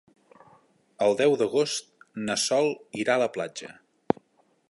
El 1.07 1.17
deu 1.19 1.35
d'agost 1.41 1.91
na 2.29 2.39
Sol 2.45 2.73
irà 3.03 3.17
a 3.19 3.23
la 3.27 3.31
platja. 3.39 3.71